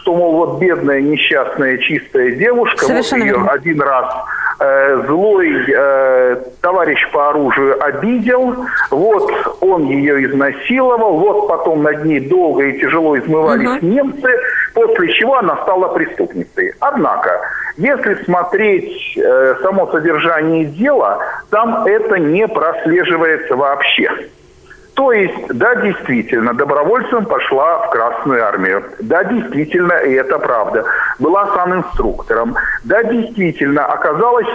[0.02, 3.52] что, мол, вот бедная, несчастная, чистая девушка, Совершенно вот ее верно.
[3.52, 4.14] один раз
[4.58, 8.56] э, злой э, товарищ по оружию обидел,
[8.90, 13.86] вот он ее изнасиловал, вот потом над ней долго и тяжело измывались угу.
[13.86, 14.30] немцы,
[14.88, 16.72] после чего она стала преступницей.
[16.80, 17.40] Однако,
[17.76, 21.18] если смотреть э, само содержание дела,
[21.50, 24.10] там это не прослеживается вообще.
[24.94, 28.84] То есть, да, действительно, добровольцем пошла в Красную Армию.
[29.00, 30.84] Да, действительно, и это правда.
[31.18, 32.56] Была санинструктором.
[32.84, 34.48] Да, действительно, оказалась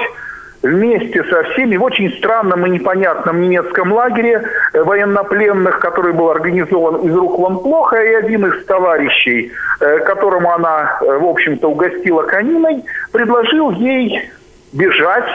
[0.61, 4.43] вместе со всеми в очень странном и непонятном немецком лагере
[4.73, 10.51] э, военнопленных, который был организован из рук вон плохо, и один из товарищей, э, которому
[10.51, 14.29] она, э, в общем-то, угостила кониной, предложил ей
[14.73, 15.29] бежать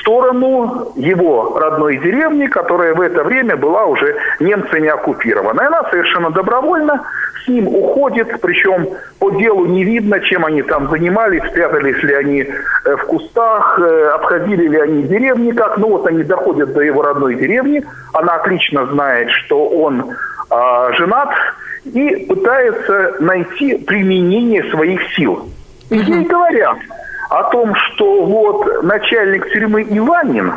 [0.00, 5.60] сторону его родной деревни, которая в это время была уже немцами оккупирована.
[5.62, 7.02] И она совершенно добровольно
[7.44, 12.40] с ним уходит, причем по делу не видно, чем они там занимались, спрятались ли они
[12.42, 15.78] э, в кустах, э, обходили ли они деревни как.
[15.78, 20.10] Ну вот они доходят до его родной деревни, она отлично знает, что он
[20.50, 21.30] э, женат,
[21.84, 25.48] и пытается найти применение своих сил.
[25.90, 26.78] И ей говорят–
[27.28, 30.52] о том, что вот начальник тюрьмы Иванин,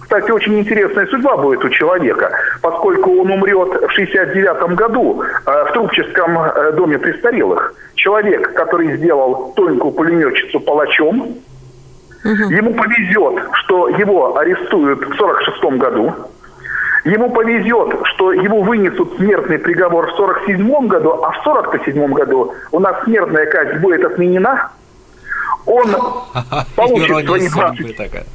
[0.00, 2.30] кстати, очень интересная судьба будет у человека,
[2.62, 7.74] поскольку он умрет в 69 году э, в Трубческом э, доме престарелых.
[7.96, 12.50] Человек, который сделал Тоньку пулеметчицу палачом, угу.
[12.50, 16.14] ему повезет, что его арестуют в 46 году.
[17.04, 22.78] Ему повезет, что его вынесут смертный приговор в 47 году, а в 47 году у
[22.78, 24.70] нас смертная казнь будет отменена–
[25.66, 25.94] он
[26.76, 28.26] получит свои 20...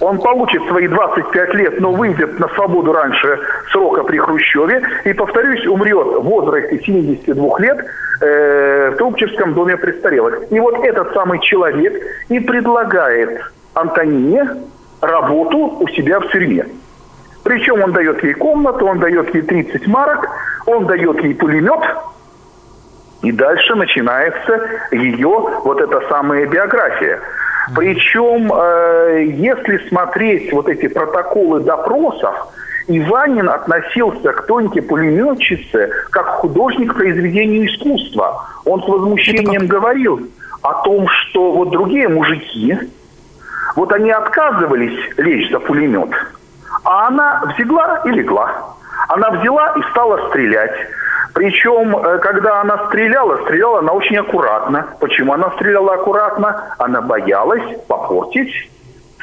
[0.00, 3.38] Он получит свои 25 лет, но выйдет на свободу раньше
[3.70, 7.86] срока при Хрущеве и, повторюсь, умрет в возрасте 72 лет
[8.20, 10.50] э, в Трубчевском доме престарелых.
[10.50, 13.42] И вот этот самый человек и предлагает
[13.74, 14.48] Антонине
[15.00, 16.66] работу у себя в тюрьме.
[17.44, 20.28] Причем он дает ей комнату, он дает ей 30 марок,
[20.66, 21.80] он дает ей пулемет–
[23.22, 27.20] и дальше начинается ее вот эта самая биография.
[27.74, 32.34] Причем, э, если смотреть вот эти протоколы допросов,
[32.88, 38.44] Иванин относился к Тоньке пулеметчице как художник к произведению искусства.
[38.64, 40.28] Он с возмущением говорил
[40.62, 42.76] о том, что вот другие мужики,
[43.76, 46.10] вот они отказывались лечь за пулемет,
[46.84, 48.74] а она взяла и легла.
[49.08, 50.74] Она взяла и стала стрелять.
[51.34, 54.86] Причем, э, когда она стреляла, стреляла она очень аккуратно.
[55.00, 56.74] Почему она стреляла аккуратно?
[56.78, 58.52] Она боялась попортить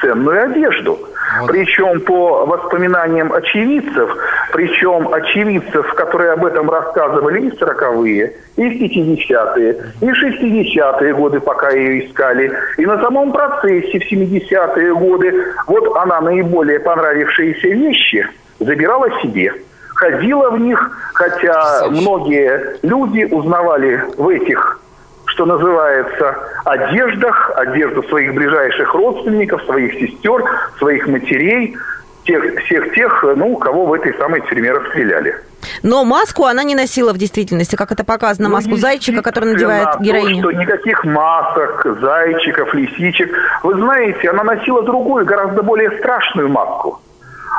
[0.00, 0.98] ценную одежду.
[1.40, 1.50] Вот.
[1.50, 4.10] Причем по воспоминаниям очевидцев,
[4.52, 12.06] причем очевидцев, которые об этом рассказывали и 40-е, и 50-е, и 60-е годы, пока ее
[12.06, 18.26] искали, и на самом процессе в 70-е годы, вот она наиболее понравившиеся вещи
[18.58, 19.54] забирала себе
[20.00, 24.80] ходила в них, хотя многие люди узнавали в этих,
[25.26, 30.42] что называется, одеждах, одежду своих ближайших родственников, своих сестер,
[30.78, 31.76] своих матерей,
[32.24, 35.34] тех, всех тех, ну, кого в этой самой тюрьме расстреляли.
[35.82, 40.00] Но маску она не носила в действительности, как это показано, ну, маску зайчика, который надевает
[40.00, 40.42] героиня.
[40.42, 43.30] То, что никаких масок, зайчиков, лисичек.
[43.62, 47.00] Вы знаете, она носила другую, гораздо более страшную маску.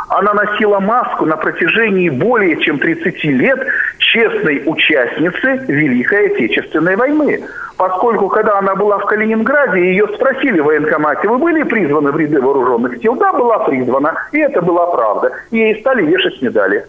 [0.10, 3.60] Она носила маску на протяжении более чем 30 лет
[3.98, 7.44] честной участницы Великой Отечественной войны.
[7.78, 12.42] Поскольку, когда она была в Калининграде, ее спросили в военкомате, вы были призваны в ряды
[12.42, 13.16] вооруженных сил?
[13.16, 14.14] Да, была призвана.
[14.32, 15.32] И это была правда.
[15.52, 16.86] Ей стали вешать медали.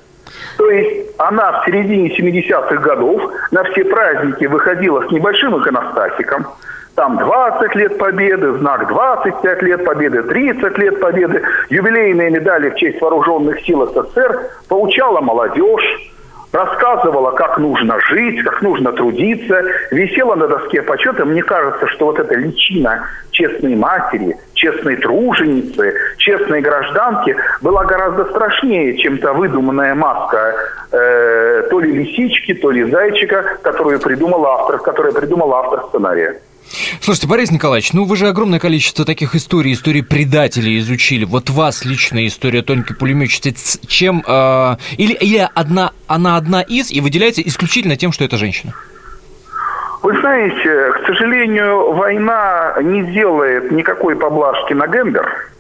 [0.59, 6.47] То есть она в середине 70-х годов на все праздники выходила с небольшим иконостасиком,
[6.95, 13.01] там 20 лет победы, знак 25 лет победы, 30 лет победы, юбилейные медали в честь
[13.01, 16.13] вооруженных сил СССР, поучала молодежь,
[16.53, 21.25] рассказывала, как нужно жить, как нужно трудиться, висела на доске почета.
[21.25, 28.99] Мне кажется, что вот эта личина честной матери, честной труженицы, честной гражданки была гораздо страшнее,
[28.99, 30.55] чем та выдуманная маска
[30.93, 36.37] э, то ли лисички, то ли зайчика, которую придумал автор, которую придумал автор сценария.
[37.01, 41.25] Слушайте, Борис Николаевич, ну вы же огромное количество таких историй, историй предателей изучили.
[41.25, 44.23] Вот вас личная история тонкий пулеметчицы, чем...
[44.27, 48.73] Э, или, или одна, она одна из и выделяется исключительно тем, что это женщина?
[50.03, 55.53] Вы знаете, к сожалению, война не делает никакой поблажки на гендер.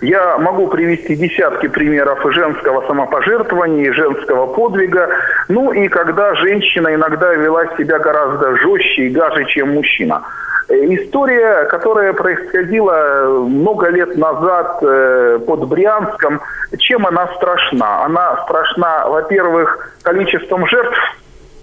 [0.00, 5.08] Я могу привести десятки примеров женского самопожертвования, женского подвига.
[5.48, 10.22] Ну и когда женщина иногда вела себя гораздо жестче и гаже, чем мужчина.
[10.68, 16.40] Э, история, которая происходила много лет назад э, под Брянском,
[16.78, 18.04] чем она страшна?
[18.04, 20.98] Она страшна, во-первых, количеством жертв,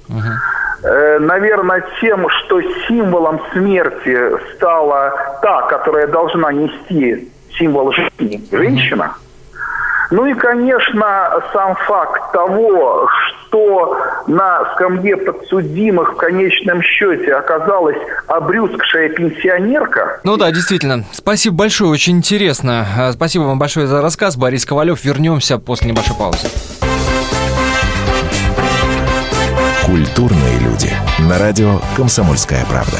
[0.09, 1.19] uh-huh.
[1.19, 4.17] наверное, тем, что символом смерти
[4.55, 9.15] стала та, которая должна нести символ жизни, женщина.
[10.11, 13.07] Ну и, конечно, сам факт того,
[13.47, 20.19] что на скамье подсудимых в конечном счете оказалась обрюзгшая пенсионерка.
[20.23, 21.03] Ну да, действительно.
[21.11, 22.85] Спасибо большое, очень интересно.
[22.95, 24.37] А, спасибо вам большое за рассказ.
[24.37, 25.03] Борис Ковалев.
[25.03, 26.47] Вернемся после небольшой паузы.
[29.83, 30.91] Культурные люди.
[31.27, 32.99] На радио «Комсомольская правда».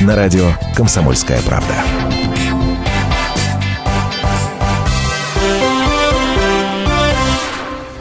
[0.00, 1.74] На радио «Комсомольская правда».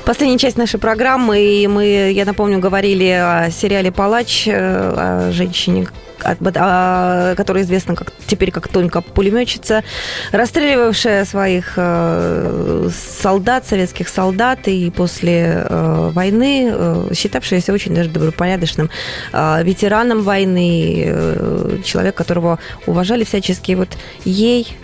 [0.05, 5.87] Последняя часть нашей программы, и мы, я напомню, говорили о сериале «Палач», э, о женщине,
[6.35, 9.83] которая известна как, теперь как Тонька пулеметчица,
[10.31, 12.89] расстреливавшая своих э,
[13.21, 16.73] солдат, советских солдат, и после э, войны
[17.13, 18.89] считавшаяся очень даже добропорядочным
[19.33, 23.73] ветераном войны, человек, которого уважали всячески.
[23.73, 23.89] Вот
[24.25, 24.77] ей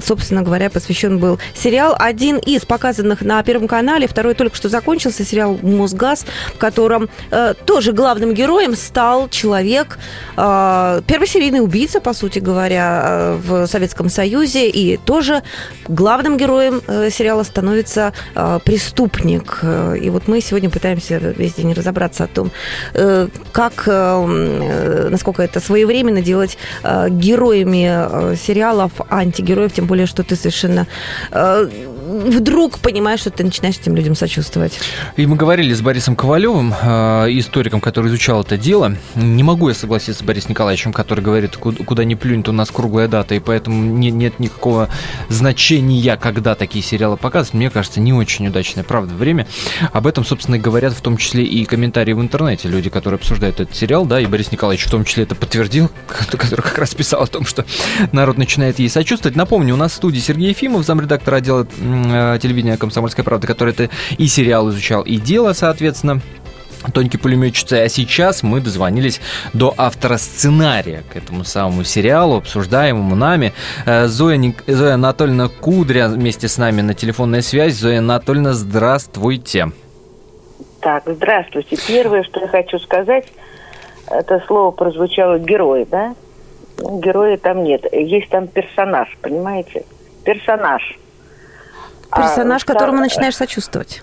[0.00, 1.94] собственно говоря, посвящен был сериал.
[1.98, 7.54] Один из показанных на Первом канале, второй только что закончился, сериал «Мосгаз», в котором э,
[7.64, 9.98] тоже главным героем стал человек,
[10.36, 15.42] э, первосерийный убийца, по сути говоря, э, в Советском Союзе, и тоже
[15.88, 19.58] главным героем э, сериала становится э, преступник.
[19.62, 22.50] Э, и вот мы сегодня пытаемся весь день разобраться о том,
[22.94, 30.06] э, как, э, э насколько это своевременно делать э, героями э, сериалов антигероев, тем более,
[30.06, 30.86] что ты совершенно
[31.32, 31.68] э,
[32.08, 34.78] вдруг понимаешь, что ты начинаешь этим людям сочувствовать.
[35.16, 38.96] И мы говорили с Борисом Ковалевым, э, историком, который изучал это дело.
[39.14, 42.70] Не могу я согласиться с Борисом Николаевичем, который говорит, куда ни плюнь, то у нас
[42.70, 44.88] круглая дата, и поэтому не, нет никакого
[45.28, 47.54] значения, когда такие сериалы показывают.
[47.54, 49.46] Мне кажется, не очень удачное, правда, время.
[49.92, 52.68] Об этом, собственно, и говорят в том числе и комментарии в интернете.
[52.68, 56.62] Люди, которые обсуждают этот сериал, да, и Борис Николаевич в том числе это подтвердил, который
[56.62, 57.64] как раз писал о том, что
[58.12, 59.36] народ начинает ей сочувствовать.
[59.36, 61.66] Напомню, у нас в студии Сергей Ефимов, замредактор отдела
[62.40, 66.20] телевидения «Комсомольская правда», который это и сериал изучал, и дело, соответственно.
[66.94, 67.74] Тонкий пулеметчицы.
[67.74, 69.20] А сейчас мы дозвонились
[69.52, 73.52] до автора сценария к этому самому сериалу, обсуждаемому нами.
[73.84, 77.74] Э, Зоя, Зоя Анатольевна Кудря вместе с нами на телефонной связи.
[77.74, 79.72] Зоя Анатольевна, здравствуйте.
[80.80, 81.76] Так, здравствуйте.
[81.88, 83.26] Первое, что я хочу сказать,
[84.08, 86.14] это слово прозвучало «герой», да?
[86.78, 87.84] Ну, героя там нет.
[87.92, 89.84] Есть там персонаж, понимаете?
[90.24, 90.96] Персонаж.
[92.14, 94.02] Персонаж, а, которому да, начинаешь сочувствовать.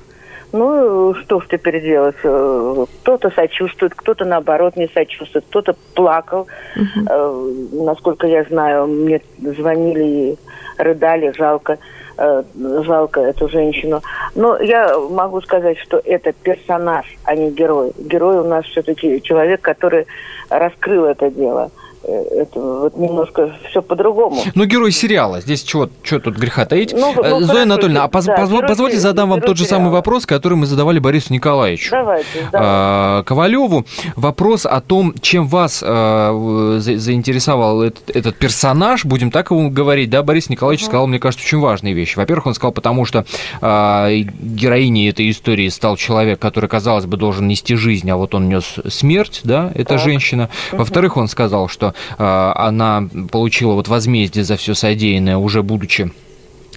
[0.52, 2.15] Ну, что ж теперь делать?
[2.24, 6.48] Э, кто-то сочувствует, кто-то, наоборот, не сочувствует, кто-то плакал.
[6.76, 7.84] Угу.
[7.84, 10.38] Насколько я знаю, мне звонили и
[10.78, 11.78] рыдали, жалко,
[12.18, 12.44] э,
[12.86, 14.02] жалко эту женщину.
[14.36, 17.91] Но я могу сказать, что это персонаж, а не герой.
[17.98, 20.08] Герой у нас все-таки человек, который
[20.50, 21.72] раскрыл это дело
[22.08, 24.41] это вот немножко все по-другому.
[24.54, 25.41] Ну, герой сериала.
[25.41, 26.94] Здесь чего, что тут греха таить?
[26.94, 29.82] Ну, ну, Зоя хорошо, Анатольевна, а поз, да, поз, позвольте задам вам тот же сериала.
[29.82, 31.91] самый вопрос, который мы задавали Борису Николаевичу.
[31.91, 33.24] Давайте, давайте.
[33.28, 33.86] Ковалеву.
[34.16, 40.22] Вопрос о том, чем вас а, заинтересовал этот, этот персонаж, будем так его говорить, да,
[40.24, 40.91] Борис Николаевич угу.
[40.91, 42.18] сказал, мне кажется, очень важные вещи.
[42.18, 43.26] Во-первых, он сказал, потому что
[43.62, 48.47] а, героиней этой истории стал человек, который, казалось бы, должен нести жизнь, а вот он
[48.47, 49.99] нес смерть, да, эта так.
[49.99, 50.49] женщина.
[50.72, 56.12] Во-вторых, он сказал, что Э, она получила вот возмездие за все содеянное, уже будучи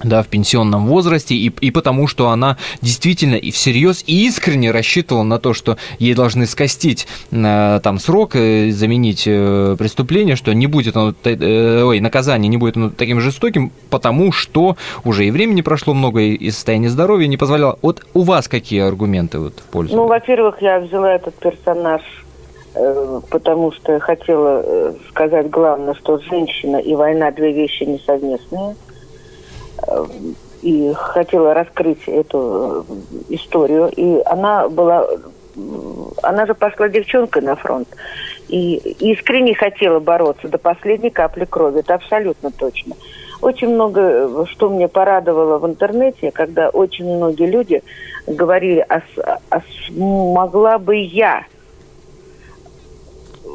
[0.05, 5.23] да, в пенсионном возрасте, и, и потому, что она действительно и всерьез и искренне рассчитывала
[5.23, 10.67] на то, что ей должны скостить э, там срок, э, заменить э, преступление, что не
[10.67, 15.63] будет оно, э, ой, наказание не будет оно таким жестоким, потому что уже и времени
[15.63, 17.79] прошло много, и состояние здоровья не позволяло.
[17.83, 19.97] Вот у вас какие аргументы вот в пользу?
[19.97, 22.28] Ну, во-первых, я взяла этот персонаж Э,
[23.31, 28.77] потому что хотела э, сказать главное, что женщина и война две вещи несовместные.
[29.87, 30.07] Э,
[30.63, 32.85] и хотела раскрыть эту
[33.29, 33.91] историю.
[33.95, 35.07] И она была...
[36.23, 37.89] Она же пошла девчонкой на фронт.
[38.49, 41.81] И искренне хотела бороться до последней капли крови.
[41.81, 42.95] Это абсолютно точно.
[43.41, 47.83] Очень много, что мне порадовало в интернете, когда очень многие люди
[48.27, 49.01] говорили, а,
[49.51, 49.61] а
[49.93, 51.45] могла бы я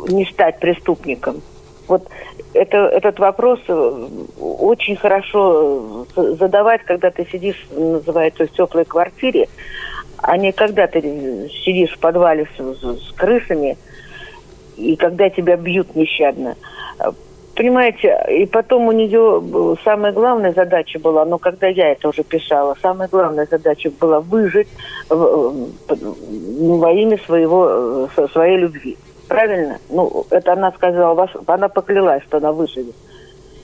[0.07, 1.41] не стать преступником?
[1.87, 2.07] Вот
[2.53, 4.07] это, этот вопрос э,
[4.39, 9.47] очень хорошо э, задавать, когда ты сидишь, называется, в теплой квартире,
[10.17, 11.01] а не когда ты
[11.65, 13.77] сидишь в подвале с, с крысами,
[14.77, 16.55] и когда тебя бьют нещадно.
[17.55, 22.75] Понимаете, и потом у нее самая главная задача была, но когда я это уже писала,
[22.81, 24.67] самая главная задача была выжить
[25.07, 28.97] во имя своего, э, своей любви.
[29.33, 29.79] Правильно?
[29.89, 32.93] Ну, это она сказала, она поклялась, что она выживет.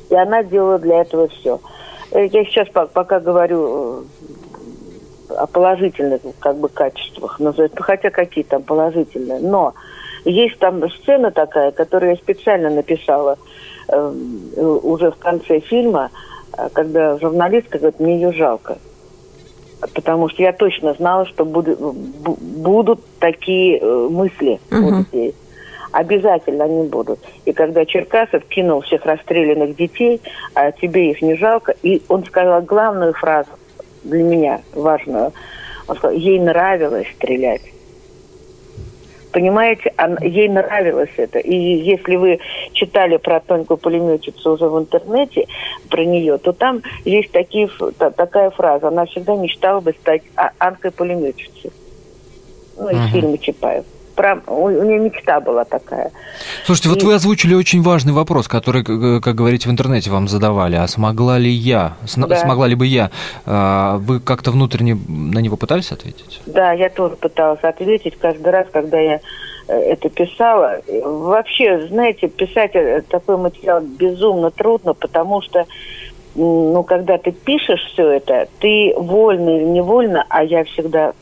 [0.10, 1.60] И она делала для этого все.
[2.10, 4.04] Э, я сейчас пока говорю
[5.30, 9.76] э, о положительных как бы качествах, ну, хотя какие там положительные, но
[10.26, 13.38] есть там сцена такая, которую я специально написала
[13.90, 14.12] э,
[14.58, 16.10] уже в конце фильма,
[16.74, 18.80] когда журналистка говорит, мне ее жалко.
[19.94, 24.88] Потому что я точно знала, что буду, будут такие мысли угу.
[24.88, 25.36] у детей
[25.92, 27.20] обязательно они будут.
[27.46, 30.22] И когда Черкасов кинул всех расстрелянных детей,
[30.54, 33.50] а тебе их не жалко, и он сказал главную фразу
[34.04, 35.34] для меня важную.
[35.88, 37.62] Он сказал, ей нравилось стрелять.
[39.32, 41.38] Понимаете, ей нравилось это.
[41.38, 42.40] И если вы
[42.74, 45.46] читали про тонкую пулеметчицу уже в интернете,
[45.88, 48.88] про нее, то там есть такие, такая фраза.
[48.88, 50.24] Она всегда мечтала бы стать
[50.58, 51.72] Анкой пулеметчицей.
[52.78, 53.12] Ну, из uh-huh.
[53.12, 53.86] фильма Чапаев
[54.20, 54.38] про...
[54.48, 56.12] у нее мечта была такая.
[56.66, 56.92] Слушайте, и...
[56.92, 60.76] вот вы озвучили очень важный вопрос, который, как говорите, в интернете вам задавали.
[60.76, 62.36] А смогла ли я, да.
[62.36, 63.12] смогла ли бы я?
[63.46, 66.42] А, вы как-то внутренне на него пытались ответить?
[66.46, 69.22] Да, я тоже пыталась ответить каждый раз, когда я
[69.70, 70.82] э, это писала.
[71.02, 75.66] Вообще, знаете, писать э, такой материал безумно трудно, потому что
[76.36, 81.14] ну, когда ты пишешь все это, ты вольно или невольно, а я всегда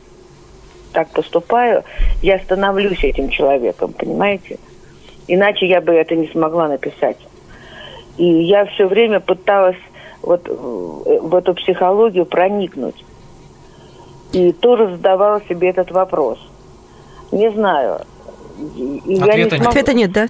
[0.98, 1.84] так поступаю,
[2.24, 4.58] я становлюсь этим человеком, понимаете?
[5.28, 7.18] Иначе я бы это не смогла написать.
[8.18, 9.78] И я все время пыталась
[10.24, 13.06] вот в эту психологию проникнуть.
[14.32, 16.40] И тоже задавала себе этот вопрос.
[17.32, 18.00] Не знаю.
[18.76, 19.70] И Ответа, я не смогу...
[19.70, 20.28] Ответа нет, да?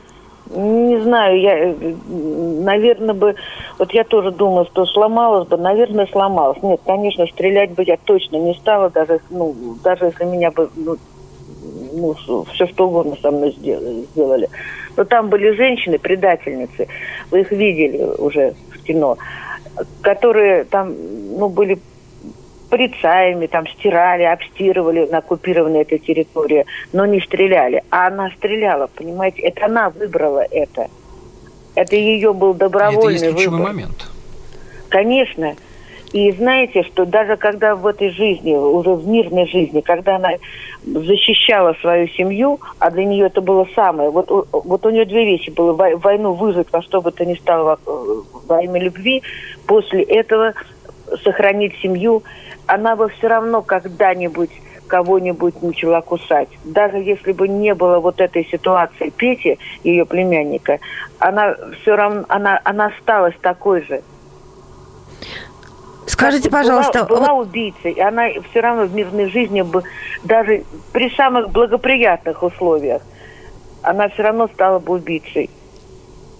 [0.49, 1.73] Не знаю, я, э,
[2.07, 3.35] наверное, бы,
[3.77, 6.61] вот я тоже думаю, что сломалась бы, наверное, сломалась.
[6.63, 10.97] Нет, конечно, стрелять бы я точно не стала, даже, ну, даже если меня бы, ну,
[11.93, 12.15] ну
[12.53, 14.49] все что угодно со мной сделали.
[14.95, 16.87] Но там были женщины, предательницы,
[17.29, 19.17] вы их видели уже в кино,
[20.01, 20.93] которые там,
[21.37, 21.79] ну, были
[22.69, 27.83] полицаями, там стирали, обстирывали на оккупированной этой территории, но не стреляли.
[27.89, 29.41] А она стреляла, понимаете?
[29.41, 30.87] Это она выбрала это.
[31.75, 33.67] Это ее был добровольный это есть выбор.
[33.67, 34.09] момент.
[34.89, 35.55] Конечно.
[36.13, 40.29] И знаете, что даже когда в этой жизни, уже в мирной жизни, когда она
[40.85, 45.49] защищала свою семью, а для нее это было самое, вот, вот у нее две вещи
[45.49, 49.21] было, войну выжить во что бы то ни стало во имя любви,
[49.65, 50.53] после этого
[51.23, 52.23] сохранить семью,
[52.67, 54.51] она бы все равно когда-нибудь
[54.87, 56.47] кого-нибудь начала кусать.
[56.63, 60.79] Даже если бы не было вот этой ситуации Пети, ее племянника,
[61.19, 64.01] она все равно, она, она осталась такой же.
[66.05, 67.03] Скажите, пожалуйста...
[67.03, 69.63] Была, была убийцей, и она все равно в мирной жизни,
[70.23, 70.63] даже
[70.93, 73.01] при самых благоприятных условиях,
[73.83, 75.49] она все равно стала бы убийцей.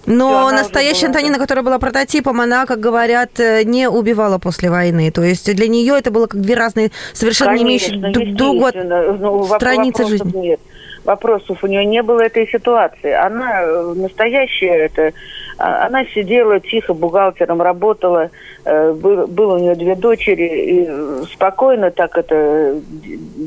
[0.08, 5.10] Но настоящая Антонина, которая была прототипом, она, как говорят, э, не убивала после войны.
[5.10, 8.72] То есть для нее это было как две разные, совершенно Конечно, не имеющие друг друга
[9.18, 10.32] ну, страницы жизни.
[10.38, 10.60] Нет
[11.08, 13.12] вопросов у нее не было этой ситуации.
[13.12, 15.12] Она э, настоящая, это,
[15.56, 18.30] а, она сидела тихо, бухгалтером работала,
[18.64, 22.80] был, было у нее две дочери, и спокойно так это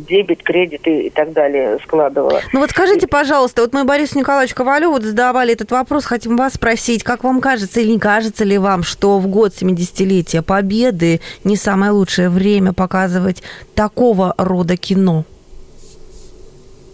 [0.09, 2.41] дебет, кредит и, так далее складывала.
[2.53, 7.03] Ну вот скажите, пожалуйста, вот мы Борису Николаевичу Ковалеву задавали этот вопрос, хотим вас спросить,
[7.03, 11.91] как вам кажется или не кажется ли вам, что в год 70-летия Победы не самое
[11.91, 13.43] лучшее время показывать
[13.75, 15.25] такого рода кино?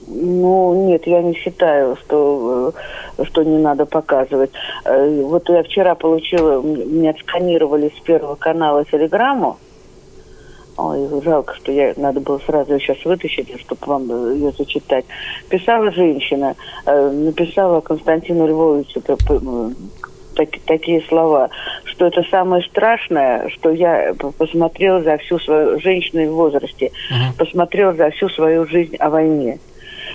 [0.07, 2.73] Ну, нет, я не считаю, что,
[3.17, 4.51] э, что не надо показывать.
[4.85, 9.57] Э, вот я вчера получила, меня отсканировали с Первого канала телеграмму.
[10.77, 15.05] Ой, жалко, что я надо было сразу ее сейчас вытащить, чтобы вам ее зачитать.
[15.49, 16.55] Писала женщина,
[16.85, 21.49] э, написала Константину Львовичу так, такие слова,
[21.83, 27.37] что это самое страшное, что я посмотрела за всю свою женщину в возрасте, uh-huh.
[27.37, 29.59] посмотрела за всю свою жизнь о войне.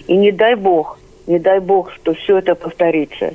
[0.06, 3.34] И не дай бог, не дай бог, что все это повторится.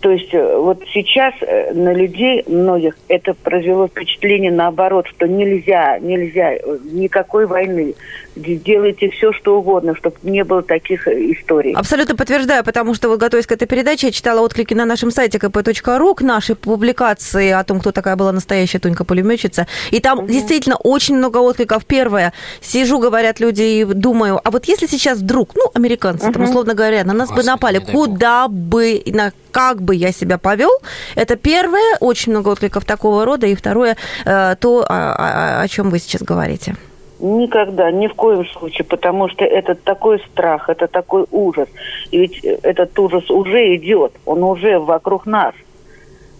[0.00, 5.98] То есть э, вот сейчас э, на людей многих это произвело впечатление наоборот, что нельзя,
[5.98, 7.94] нельзя э, никакой войны.
[8.36, 11.72] Делайте все, что угодно, чтобы не было таких историй.
[11.72, 15.38] Абсолютно подтверждаю, потому что вот готовясь к этой передаче, я читала отклики на нашем сайте
[15.38, 19.66] kp.ru к нашей публикации о том, кто такая была настоящая Тонька пулеметчица.
[19.90, 20.26] И там угу.
[20.28, 21.86] действительно очень много откликов.
[21.86, 26.34] Первое, сижу, говорят люди, и думаю, а вот если сейчас вдруг, ну, американцы, угу.
[26.34, 30.36] там, условно говоря, на нас Господи, бы напали, куда бы, на как бы я себя
[30.36, 30.72] повел.
[31.14, 33.46] Это первое, очень много откликов такого рода.
[33.46, 36.76] И второе, э, то, о, о чем вы сейчас говорите.
[37.18, 41.68] Никогда, ни в коем случае, потому что это такой страх, это такой ужас.
[42.10, 45.54] И ведь этот ужас уже идет, он уже вокруг нас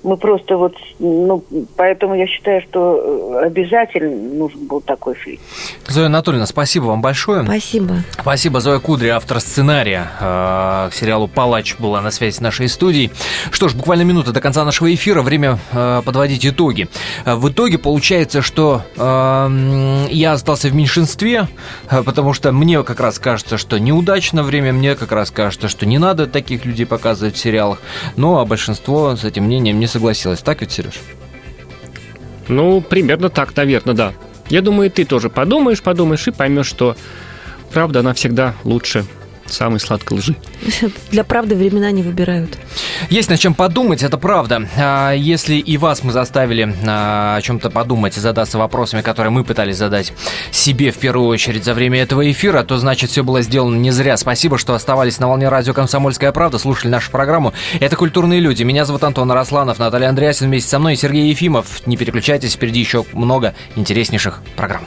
[0.06, 1.44] мы просто вот, ну,
[1.76, 5.40] поэтому я считаю, что э, обязательно нужен был такой фильм.
[5.88, 7.42] Зоя Анатольевна, спасибо вам большое.
[7.42, 7.96] Спасибо.
[8.12, 13.10] Спасибо, Зоя Кудри, автор сценария э, к сериалу «Палач» была на связи с нашей студией.
[13.50, 16.88] Что ж, буквально минута до конца нашего эфира, время э, подводить итоги.
[17.24, 21.48] В итоге получается, что э, я остался в меньшинстве,
[21.90, 25.98] потому что мне как раз кажется, что неудачно время, мне как раз кажется, что не
[25.98, 27.80] надо таких людей показывать в сериалах,
[28.16, 30.40] ну, а большинство с этим мнением не согласилась.
[30.40, 31.00] Так ведь, Сереж?
[32.48, 34.12] Ну, примерно так, наверное, да.
[34.50, 36.96] Я думаю, ты тоже подумаешь, подумаешь и поймешь, что
[37.72, 39.06] правда, она всегда лучше
[39.48, 40.36] самой сладкой лжи.
[41.10, 42.58] Для правды времена не выбирают.
[43.10, 44.68] Есть над чем подумать, это правда.
[44.76, 49.44] А если и вас мы заставили а, о чем-то подумать и задаться вопросами, которые мы
[49.44, 50.12] пытались задать
[50.50, 54.16] себе в первую очередь за время этого эфира, то значит все было сделано не зря.
[54.16, 57.52] Спасибо, что оставались на волне радио «Комсомольская правда», слушали нашу программу.
[57.80, 58.62] Это «Культурные люди».
[58.62, 61.86] Меня зовут Антон Росланов, Наталья Андреасин вместе со мной и Сергей Ефимов.
[61.86, 64.86] Не переключайтесь, впереди еще много интереснейших программ.